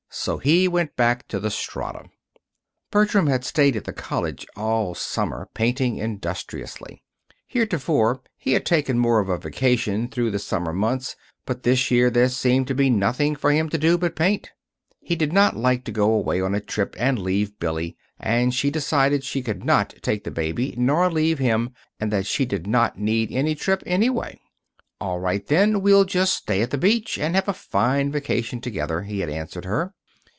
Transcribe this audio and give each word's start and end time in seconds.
So 0.13 0.39
he 0.39 0.67
went 0.67 0.97
back 0.97 1.25
to 1.29 1.39
the 1.39 1.49
Strata. 1.49 2.09
Bertram 2.91 3.27
had 3.27 3.45
stayed 3.45 3.77
at 3.77 3.85
the 3.85 3.93
cottage 3.93 4.45
all 4.57 4.93
summer, 4.93 5.47
painting 5.53 5.99
industriously. 5.99 7.01
Heretofore 7.47 8.21
he 8.35 8.51
had 8.51 8.65
taken 8.65 8.99
more 8.99 9.21
of 9.21 9.29
a 9.29 9.37
vacation 9.37 10.09
through 10.09 10.31
the 10.31 10.37
summer 10.37 10.73
months, 10.73 11.15
but 11.45 11.63
this 11.63 11.89
year 11.89 12.09
there 12.09 12.27
seemed 12.27 12.67
to 12.67 12.75
be 12.75 12.89
nothing 12.89 13.37
for 13.37 13.53
him 13.53 13.69
to 13.69 13.77
do 13.77 13.97
but 13.97 14.09
to 14.09 14.15
paint. 14.15 14.51
He 14.99 15.15
did 15.15 15.31
not 15.31 15.55
like 15.55 15.85
to 15.85 15.93
go 15.93 16.11
away 16.11 16.41
on 16.41 16.53
a 16.53 16.59
trip 16.59 16.93
and 16.99 17.17
leave 17.17 17.57
Billy, 17.57 17.95
and 18.19 18.53
she 18.53 18.69
declared 18.69 19.23
she 19.23 19.41
could 19.41 19.63
not 19.63 19.93
take 20.01 20.25
the 20.25 20.29
baby 20.29 20.75
nor 20.77 21.09
leave 21.09 21.39
him, 21.39 21.73
and 22.01 22.11
that 22.11 22.25
she 22.27 22.43
did 22.45 22.67
not 22.67 22.99
need 22.99 23.31
any 23.31 23.55
trip, 23.55 23.81
anyway. 23.85 24.37
"All 24.99 25.21
right, 25.21 25.47
then, 25.47 25.79
we'll 25.81 26.03
just 26.05 26.33
stay 26.33 26.61
at 26.61 26.71
the 26.71 26.77
beach, 26.77 27.17
and 27.17 27.33
have 27.33 27.47
a 27.47 27.53
fine 27.53 28.11
vacation 28.11 28.59
together," 28.59 29.03
he 29.03 29.21
had 29.21 29.29
answered 29.29 29.63
her. 29.63 29.93